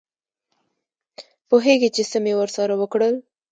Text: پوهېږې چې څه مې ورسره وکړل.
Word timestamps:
پوهېږې 1.47 1.89
چې 1.95 2.03
څه 2.11 2.17
مې 2.23 2.33
ورسره 2.39 2.73
وکړل. 2.77 3.15